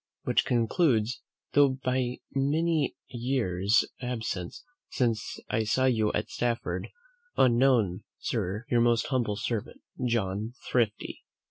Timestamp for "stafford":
6.31-6.87